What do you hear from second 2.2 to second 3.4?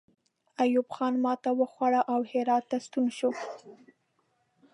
هرات ته ستون شو.